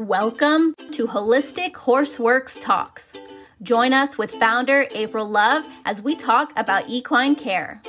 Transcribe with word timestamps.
Welcome 0.00 0.74
to 0.92 1.06
Holistic 1.06 1.72
Horseworks 1.72 2.58
Talks. 2.58 3.18
Join 3.60 3.92
us 3.92 4.16
with 4.16 4.30
founder 4.30 4.86
April 4.92 5.28
Love 5.28 5.68
as 5.84 6.00
we 6.00 6.16
talk 6.16 6.54
about 6.56 6.88
equine 6.88 7.34
care. 7.34 7.82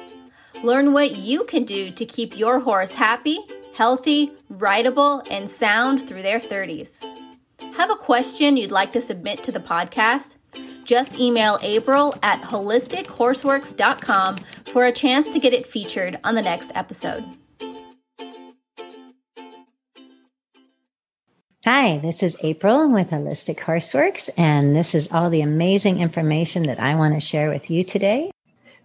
Learn 0.61 0.91
what 0.91 1.15
you 1.15 1.45
can 1.45 1.63
do 1.63 1.89
to 1.91 2.05
keep 2.05 2.37
your 2.37 2.59
horse 2.59 2.91
happy, 2.91 3.39
healthy, 3.73 4.33
rideable, 4.49 5.23
and 5.31 5.49
sound 5.49 6.05
through 6.05 6.21
their 6.21 6.41
30s. 6.41 7.01
Have 7.77 7.89
a 7.89 7.95
question 7.95 8.57
you'd 8.57 8.71
like 8.71 8.91
to 8.91 8.99
submit 8.99 9.41
to 9.43 9.53
the 9.53 9.61
podcast? 9.61 10.35
Just 10.83 11.17
email 11.17 11.59
April 11.61 12.13
at 12.23 12.41
holistichorseworks.com 12.41 14.35
for 14.65 14.83
a 14.83 14.91
chance 14.91 15.29
to 15.29 15.39
get 15.39 15.53
it 15.53 15.65
featured 15.65 16.19
on 16.25 16.35
the 16.35 16.41
next 16.41 16.73
episode. 16.75 17.23
Hi, 21.63 21.99
this 21.99 22.23
is 22.23 22.35
April 22.41 22.91
with 22.91 23.11
Holistic 23.11 23.59
Horseworks, 23.59 24.31
and 24.35 24.75
this 24.75 24.95
is 24.95 25.07
all 25.11 25.29
the 25.29 25.41
amazing 25.41 26.01
information 26.01 26.63
that 26.63 26.79
I 26.79 26.95
want 26.95 27.13
to 27.13 27.21
share 27.21 27.51
with 27.51 27.69
you 27.69 27.83
today. 27.83 28.31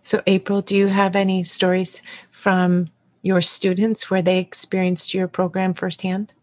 So, 0.03 0.23
April, 0.27 0.61
do 0.61 0.77
you 0.77 0.89
have 0.89 1.17
any 1.17 1.43
stories 1.43 2.03
from 2.31 2.91
your 3.23 3.41
students 3.41 4.11
where 4.11 4.21
they 4.21 4.41
experienced 4.41 5.15
your 5.15 5.27
program 5.27 5.73
firsthand? 5.73 6.35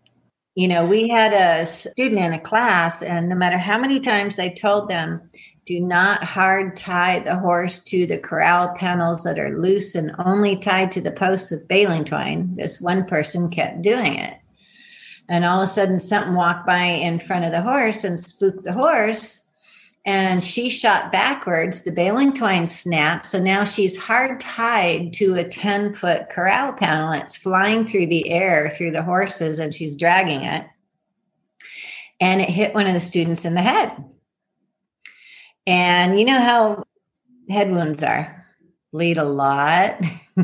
You 0.56 0.70
know, 0.70 0.88
we 0.88 1.08
had 1.08 1.34
a 1.34 1.68
student 1.68 2.22
in 2.22 2.34
a 2.34 2.42
class, 2.42 3.04
and 3.04 3.30
no 3.30 3.36
matter 3.36 3.60
how 3.60 3.78
many 3.78 4.00
times 4.00 4.40
I 4.40 4.50
told 4.50 4.90
them, 4.90 5.22
do 5.68 5.80
not 5.80 6.24
hard 6.24 6.76
tie 6.76 7.20
the 7.20 7.38
horse 7.38 7.78
to 7.78 8.08
the 8.08 8.18
corral 8.18 8.74
panels 8.76 9.24
that 9.24 9.38
are 9.38 9.60
loose 9.60 9.94
and 9.94 10.16
only 10.18 10.58
tied 10.58 10.92
to 10.94 11.02
the 11.02 11.12
posts 11.12 11.52
with 11.52 11.68
baling 11.68 12.06
twine, 12.06 12.56
this 12.56 12.82
one 12.82 13.06
person 13.06 13.52
kept 13.52 13.84
doing 13.84 14.16
it 14.16 14.34
and 15.30 15.46
all 15.46 15.60
of 15.60 15.64
a 15.64 15.68
sudden 15.68 16.00
something 16.00 16.36
walked 16.36 16.66
by 16.66 16.84
in 16.84 17.20
front 17.20 17.46
of 17.46 17.52
the 17.52 17.62
horse 17.62 18.04
and 18.04 18.20
spooked 18.20 18.64
the 18.64 18.74
horse. 18.74 19.40
And 20.06 20.44
she 20.44 20.70
shot 20.70 21.14
backwards. 21.14 21.84
The 21.84 21.92
baling 21.92 22.34
twine 22.34 22.68
snapped. 22.68 23.26
So 23.26 23.40
now 23.40 23.64
she's 23.64 23.96
hard 23.96 24.42
tied 24.42 25.14
to 25.14 25.36
a 25.36 25.48
10 25.48 25.94
foot 25.94 26.30
corral 26.30 26.74
panel. 26.74 27.14
It's 27.14 27.38
flying 27.38 27.88
through 27.88 28.08
the 28.08 28.30
air 28.30 28.70
through 28.70 28.92
the 28.92 29.04
horses 29.04 29.60
and 29.60 29.74
she's 29.74 29.96
dragging 29.96 30.44
it. 30.44 30.68
And 32.20 32.42
it 32.42 32.50
hit 32.50 32.74
one 32.74 32.88
of 32.88 32.94
the 32.94 33.00
students 33.00 33.46
in 33.46 33.54
the 33.54 33.62
head. 33.62 33.92
And 35.66 36.20
you 36.20 36.26
know 36.26 36.42
how 36.42 36.84
head 37.50 37.72
wounds 37.72 38.04
are? 38.04 38.46
Bleed 38.92 39.18
a 39.18 39.24
lot 39.24 40.02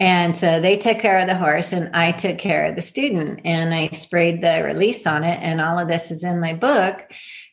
And 0.00 0.34
so 0.34 0.60
they 0.60 0.78
took 0.78 0.98
care 0.98 1.18
of 1.18 1.26
the 1.26 1.36
horse 1.36 1.72
and 1.72 1.94
I 1.94 2.12
took 2.12 2.38
care 2.38 2.64
of 2.64 2.74
the 2.74 2.82
student 2.82 3.40
and 3.44 3.74
I 3.74 3.90
sprayed 3.90 4.40
the 4.40 4.62
release 4.64 5.06
on 5.06 5.24
it. 5.24 5.38
And 5.42 5.60
all 5.60 5.78
of 5.78 5.88
this 5.88 6.10
is 6.10 6.24
in 6.24 6.40
my 6.40 6.54
book 6.54 7.12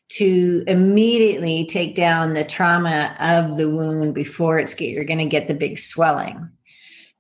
to 0.10 0.64
immediately 0.66 1.66
take 1.66 1.94
down 1.94 2.34
the 2.34 2.46
trauma 2.46 3.14
of 3.20 3.58
the 3.58 3.70
wound 3.70 4.16
before 4.16 4.60
it's 4.60 4.74
get, 4.74 4.92
you're 4.92 5.04
going 5.04 5.20
to 5.20 5.26
get 5.26 5.50
the 5.50 5.54
big 5.54 5.78
swelling. 5.78 6.50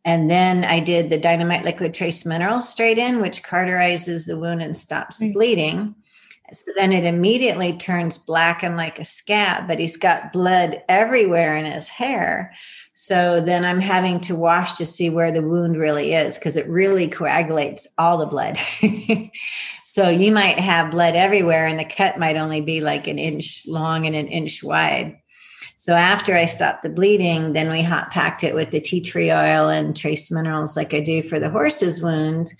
And 0.05 0.31
then 0.31 0.63
I 0.63 0.79
did 0.79 1.09
the 1.09 1.17
dynamite 1.17 1.65
liquid 1.65 1.93
trace 1.93 2.25
minerals 2.25 2.69
straight 2.69 2.97
in, 2.97 3.19
which 3.21 3.43
cauterizes 3.43 4.25
the 4.25 4.39
wound 4.39 4.61
and 4.61 4.77
stops 4.77 5.21
mm-hmm. 5.21 5.33
bleeding. 5.33 5.95
So 6.53 6.71
then 6.77 6.93
it 6.93 7.03
immediately 7.03 7.75
turns 7.75 8.17
black 8.17 8.63
and 8.63 8.77
like 8.77 8.99
a 8.99 9.05
scab, 9.05 9.67
but 9.67 9.79
he's 9.79 9.97
got 9.97 10.31
blood 10.31 10.81
everywhere 10.87 11.57
in 11.57 11.65
his 11.65 11.89
hair. 11.89 12.53
So 12.93 13.41
then 13.41 13.65
I'm 13.65 13.81
having 13.81 14.21
to 14.21 14.35
wash 14.35 14.73
to 14.77 14.85
see 14.85 15.09
where 15.09 15.29
the 15.29 15.41
wound 15.41 15.77
really 15.77 16.13
is 16.13 16.37
because 16.37 16.55
it 16.55 16.69
really 16.69 17.09
coagulates 17.09 17.85
all 17.97 18.17
the 18.17 18.25
blood. 18.25 18.57
so 19.83 20.07
you 20.07 20.31
might 20.31 20.57
have 20.57 20.91
blood 20.91 21.15
everywhere 21.15 21.67
and 21.67 21.79
the 21.79 21.85
cut 21.85 22.17
might 22.17 22.37
only 22.37 22.61
be 22.61 22.79
like 22.79 23.07
an 23.07 23.19
inch 23.19 23.65
long 23.67 24.07
and 24.07 24.15
an 24.15 24.27
inch 24.27 24.63
wide. 24.63 25.17
So 25.75 25.93
after 25.93 26.33
I 26.33 26.45
stopped 26.45 26.81
the 26.81 26.89
bleeding, 26.89 27.53
then 27.53 27.71
we 27.71 27.83
hot 27.83 28.09
packed 28.09 28.43
it 28.43 28.55
with 28.55 28.71
the 28.71 28.79
tea 28.79 29.01
tree 29.01 29.31
oil 29.31 29.69
and 29.69 29.95
trace 29.95 30.31
minerals 30.31 30.77
like 30.77 30.93
I 30.93 31.01
do 31.01 31.21
for 31.21 31.39
the 31.39 31.51
horse's 31.51 32.01
wound 32.01 32.51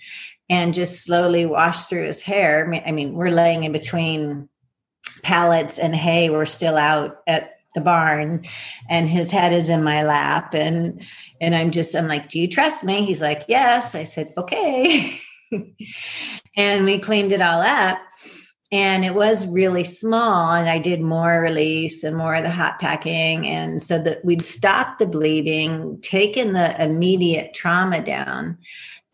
and 0.50 0.74
just 0.74 1.04
slowly 1.04 1.46
wash 1.46 1.86
through 1.86 2.06
his 2.06 2.22
hair. 2.22 2.72
I 2.86 2.90
mean, 2.92 3.14
we're 3.14 3.30
laying 3.30 3.64
in 3.64 3.72
between 3.72 4.48
pallets 5.22 5.78
and 5.78 5.94
hay. 5.94 6.30
We're 6.30 6.46
still 6.46 6.76
out 6.76 7.18
at 7.26 7.52
the 7.74 7.80
barn 7.80 8.46
and 8.88 9.08
his 9.08 9.30
head 9.30 9.52
is 9.52 9.70
in 9.70 9.84
my 9.84 10.02
lap 10.02 10.54
and 10.54 11.02
and 11.40 11.54
I'm 11.54 11.70
just 11.70 11.94
I'm 11.94 12.08
like, 12.08 12.28
"Do 12.28 12.40
you 12.40 12.48
trust 12.48 12.82
me?" 12.82 13.04
He's 13.04 13.22
like, 13.22 13.44
"Yes." 13.46 13.94
I 13.94 14.04
said, 14.04 14.32
"Okay." 14.36 15.20
and 16.56 16.84
we 16.84 16.98
cleaned 16.98 17.30
it 17.30 17.40
all 17.40 17.60
up 17.60 17.98
and 18.70 19.04
it 19.04 19.14
was 19.14 19.46
really 19.46 19.84
small 19.84 20.52
and 20.52 20.68
i 20.68 20.78
did 20.78 21.00
more 21.00 21.40
release 21.40 22.04
and 22.04 22.16
more 22.16 22.34
of 22.34 22.42
the 22.42 22.50
hot 22.50 22.78
packing 22.78 23.46
and 23.46 23.80
so 23.80 23.98
that 23.98 24.24
we'd 24.24 24.44
stop 24.44 24.98
the 24.98 25.06
bleeding 25.06 25.98
taken 26.00 26.52
the 26.52 26.82
immediate 26.82 27.54
trauma 27.54 28.02
down 28.02 28.58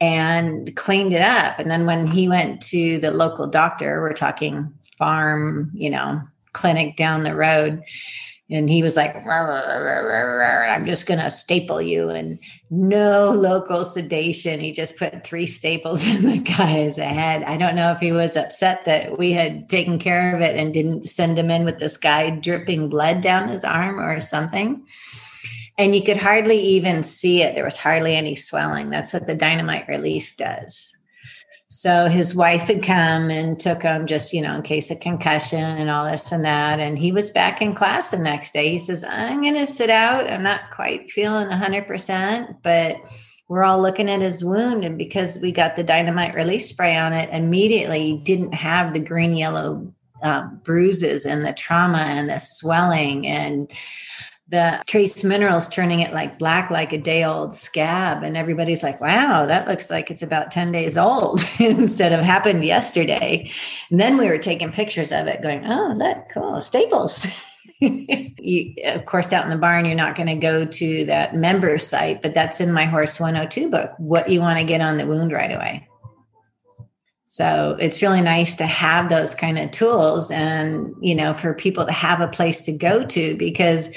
and 0.01 0.75
cleaned 0.77 1.13
it 1.13 1.23
up. 1.23 1.59
And 1.59 1.71
then 1.71 1.87
when 1.87 2.07
he 2.07 2.29
went 2.29 2.61
to 2.63 2.99
the 2.99 3.11
local 3.11 3.47
doctor, 3.47 4.01
we're 4.01 4.13
talking 4.13 4.73
farm, 4.99 5.71
you 5.73 5.89
know, 5.89 6.21
clinic 6.53 6.97
down 6.97 7.23
the 7.23 7.35
road, 7.35 7.83
and 8.51 8.69
he 8.69 8.83
was 8.83 8.97
like, 8.97 9.15
I'm 9.17 10.85
just 10.85 11.07
going 11.07 11.21
to 11.21 11.31
staple 11.31 11.81
you. 11.81 12.11
And 12.11 12.39
no 12.71 13.31
local 13.31 13.85
sedation. 13.85 14.61
He 14.61 14.73
just 14.73 14.97
put 14.97 15.25
three 15.25 15.47
staples 15.47 16.07
in 16.09 16.25
the 16.25 16.39
guy's 16.39 16.97
head. 16.97 17.43
I 17.45 17.57
don't 17.57 17.77
know 17.77 17.93
if 17.93 18.01
he 18.01 18.13
was 18.13 18.37
upset 18.37 18.85
that 18.85 19.19
we 19.19 19.33
had 19.33 19.69
taken 19.69 19.99
care 19.99 20.35
of 20.35 20.43
it 20.43 20.57
and 20.57 20.75
didn't 20.75 21.09
send 21.09 21.39
him 21.39 21.51
in 21.51 21.65
with 21.65 21.79
this 21.79 21.97
guy 21.97 22.31
dripping 22.31 22.91
blood 22.91 23.21
down 23.21 23.49
his 23.49 23.65
arm 23.65 23.99
or 23.99 24.21
something 24.21 24.85
and 25.77 25.95
you 25.95 26.03
could 26.03 26.17
hardly 26.17 26.59
even 26.59 27.03
see 27.03 27.43
it. 27.43 27.55
There 27.55 27.65
was 27.65 27.77
hardly 27.77 28.15
any 28.15 28.37
swelling. 28.37 28.91
That's 28.91 29.13
what 29.13 29.27
the 29.27 29.35
dynamite 29.35 29.89
release 29.89 30.35
does. 30.35 30.94
So 31.77 32.09
his 32.09 32.37
wife 32.37 32.69
had 32.69 32.85
come 32.85 33.33
and 33.33 33.59
took 33.59 33.83
him 33.83 34.07
just, 34.07 34.33
you 34.33 34.41
know, 34.41 34.55
in 34.55 34.63
case 34.63 34.93
of 34.93 35.01
concussion 35.01 35.59
and 35.59 35.91
all 35.91 36.09
this 36.09 36.31
and 36.31 36.45
that. 36.45 36.79
And 36.79 36.97
he 36.97 37.11
was 37.11 37.31
back 37.31 37.61
in 37.61 37.75
class 37.75 38.13
the 38.13 38.19
next 38.19 38.53
day. 38.53 38.71
He 38.71 38.79
says, 38.79 39.03
I'm 39.03 39.43
going 39.43 39.55
to 39.55 39.67
sit 39.67 39.91
out. 39.91 40.31
I'm 40.31 40.45
not 40.45 40.71
quite 40.71 41.11
feeling 41.11 41.49
100%, 41.49 42.59
but 42.63 42.99
we're 43.49 43.65
all 43.65 43.83
looking 43.83 44.09
at 44.09 44.23
his 44.23 44.45
wound. 44.45 44.85
And 44.85 44.97
because 44.97 45.41
we 45.41 45.51
got 45.51 45.75
the 45.75 45.83
dynamite 45.83 46.37
release 46.37 46.69
spray 46.69 46.97
on 46.97 47.13
it, 47.13 47.29
immediately 47.31 48.03
he 48.03 48.19
didn't 48.19 48.55
have 48.55 48.95
the 48.95 49.01
green 49.01 49.35
yellow 49.35 49.93
um, 50.23 50.61
bruises 50.63 51.27
and 51.27 51.45
the 51.45 51.53
trauma 51.53 51.99
and 51.99 52.31
the 52.31 52.39
swelling 52.39 53.27
and 53.27 53.73
the 54.49 54.83
trace 54.87 55.25
minerals 55.25 55.69
turning 55.69 56.01
it 56.01 56.13
like 56.13 56.39
black 56.39 56.71
like 56.71 56.93
a 56.93 56.99
day 56.99 57.25
old 57.25 57.55
scab 57.55 58.23
and 58.23 58.37
everybody's 58.37 58.83
like 58.83 59.01
wow 59.01 59.47
that 59.47 59.67
looks 59.67 59.91
like 59.91 60.11
it's 60.11 60.23
about 60.23 60.51
10 60.51 60.71
days 60.71 60.99
old 60.99 61.43
instead 61.59 62.13
of 62.13 62.21
happened 62.21 62.63
yesterday. 62.63 63.51
And 63.91 63.99
then 63.99 64.19
we 64.19 64.29
were 64.29 64.39
taking 64.39 64.71
pictures 64.71 65.13
of 65.13 65.27
it 65.27 65.43
going 65.43 65.65
oh 65.65 65.99
that 65.99 66.29
cool 66.31 66.61
staples. 66.61 67.27
You, 67.81 68.75
of 68.87 69.05
course 69.05 69.33
out 69.33 69.45
in 69.45 69.51
the 69.51 69.57
barn 69.57 69.85
you're 69.85 69.95
not 69.95 70.17
going 70.17 70.29
to 70.29 70.37
go 70.37 70.65
to 70.65 71.05
that 71.07 71.35
member 71.35 71.77
site 71.77 72.23
but 72.23 72.33
that's 72.33 72.61
in 72.61 72.73
my 72.73 72.85
horse 72.85 73.19
102 73.19 73.69
book 73.69 73.93
what 73.99 74.29
you 74.31 74.41
want 74.41 74.59
to 74.59 74.65
get 74.65 74.81
on 74.81 74.97
the 74.97 75.07
wound 75.07 75.33
right 75.33 75.51
away 75.51 75.87
so 77.35 77.77
it's 77.81 78.01
really 78.01 78.21
nice 78.21 78.55
to 78.55 78.65
have 78.65 79.09
those 79.09 79.35
kind 79.35 79.59
of 79.59 79.73
tools 79.73 80.31
and, 80.31 80.95
you 81.01 81.17
know, 81.17 81.35
for 81.35 81.53
people 81.53 81.85
to 81.85 81.91
have 81.91 82.21
a 82.21 82.29
place 82.29 82.61
to 82.63 82.71
go 82.71 83.05
to 83.07 83.37
because 83.37 83.93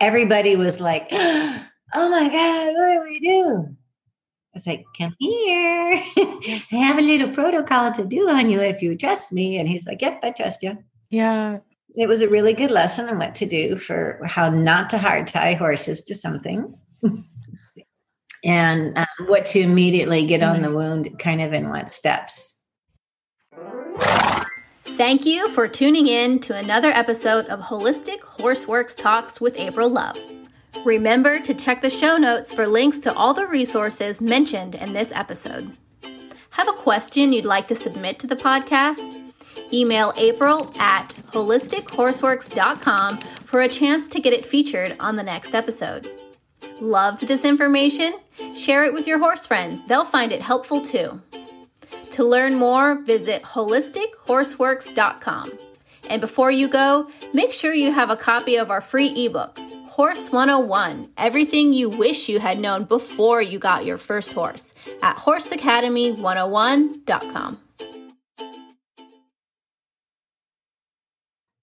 everybody 0.00 0.56
was 0.56 0.80
like, 0.80 1.06
oh 1.12 1.68
my 1.92 2.30
God, 2.30 2.72
what 2.72 2.92
do 2.94 3.00
we 3.02 3.20
do? 3.20 3.66
I 3.68 4.54
was 4.54 4.66
like, 4.66 4.86
come 4.96 5.14
here. 5.18 6.02
I 6.16 6.64
have 6.72 6.98
a 6.98 7.02
little 7.02 7.28
protocol 7.28 7.92
to 7.92 8.06
do 8.06 8.30
on 8.30 8.48
you 8.48 8.62
if 8.62 8.80
you 8.80 8.96
trust 8.96 9.34
me. 9.34 9.58
And 9.58 9.68
he's 9.68 9.86
like, 9.86 10.00
yep, 10.00 10.20
I 10.22 10.30
trust 10.30 10.62
you. 10.62 10.78
Yeah. 11.10 11.58
It 11.94 12.08
was 12.08 12.22
a 12.22 12.28
really 12.30 12.54
good 12.54 12.70
lesson 12.70 13.06
on 13.10 13.18
what 13.18 13.34
to 13.34 13.44
do 13.44 13.76
for 13.76 14.18
how 14.24 14.48
not 14.48 14.88
to 14.88 14.98
hard 14.98 15.26
tie 15.26 15.52
horses 15.52 16.00
to 16.04 16.14
something 16.14 16.74
and 18.46 18.96
um, 18.96 19.06
what 19.26 19.44
to 19.44 19.60
immediately 19.60 20.24
get 20.24 20.42
on 20.42 20.62
the 20.62 20.68
mm-hmm. 20.68 20.76
wound 20.76 21.18
kind 21.18 21.42
of 21.42 21.52
in 21.52 21.68
what 21.68 21.90
steps. 21.90 22.60
Thank 24.96 25.26
you 25.26 25.48
for 25.50 25.66
tuning 25.66 26.06
in 26.06 26.38
to 26.40 26.54
another 26.54 26.90
episode 26.90 27.46
of 27.46 27.60
Holistic 27.60 28.20
Horseworks 28.20 28.96
Talks 28.96 29.40
with 29.40 29.58
April 29.58 29.88
Love. 29.88 30.18
Remember 30.84 31.38
to 31.40 31.54
check 31.54 31.82
the 31.82 31.90
show 31.90 32.16
notes 32.16 32.52
for 32.52 32.66
links 32.66 32.98
to 33.00 33.14
all 33.14 33.34
the 33.34 33.46
resources 33.46 34.20
mentioned 34.20 34.74
in 34.74 34.92
this 34.92 35.12
episode. 35.12 35.76
Have 36.50 36.68
a 36.68 36.72
question 36.72 37.32
you'd 37.32 37.44
like 37.44 37.68
to 37.68 37.74
submit 37.74 38.18
to 38.18 38.26
the 38.26 38.36
podcast? 38.36 39.18
Email 39.72 40.12
April 40.16 40.70
at 40.78 41.08
holistichorseworks.com 41.32 43.18
for 43.18 43.60
a 43.60 43.68
chance 43.68 44.08
to 44.08 44.20
get 44.20 44.32
it 44.32 44.46
featured 44.46 44.96
on 45.00 45.16
the 45.16 45.22
next 45.22 45.54
episode. 45.54 46.10
Loved 46.80 47.26
this 47.26 47.44
information? 47.44 48.14
Share 48.56 48.84
it 48.84 48.92
with 48.92 49.06
your 49.06 49.18
horse 49.18 49.46
friends, 49.46 49.80
they'll 49.86 50.04
find 50.04 50.32
it 50.32 50.42
helpful 50.42 50.80
too. 50.80 51.20
To 52.12 52.24
learn 52.24 52.54
more, 52.56 53.02
visit 53.02 53.42
holistichorseworks.com. 53.42 55.52
And 56.10 56.20
before 56.20 56.50
you 56.50 56.68
go, 56.68 57.08
make 57.32 57.54
sure 57.54 57.72
you 57.72 57.90
have 57.92 58.10
a 58.10 58.16
copy 58.16 58.56
of 58.56 58.70
our 58.70 58.82
free 58.82 59.26
ebook, 59.26 59.58
Horse 59.86 60.30
101 60.30 61.08
Everything 61.16 61.72
You 61.72 61.88
Wish 61.88 62.28
You 62.28 62.38
Had 62.38 62.58
Known 62.58 62.84
Before 62.84 63.40
You 63.40 63.58
Got 63.58 63.86
Your 63.86 63.96
First 63.98 64.34
Horse, 64.34 64.74
at 65.02 65.16
horseacademy101.com. 65.16 67.58